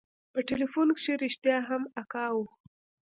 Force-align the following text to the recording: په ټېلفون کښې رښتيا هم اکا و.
په 0.33 0.39
ټېلفون 0.47 0.87
کښې 0.97 1.13
رښتيا 1.23 1.57
هم 1.69 1.83
اکا 2.01 2.25
و. 2.35 2.37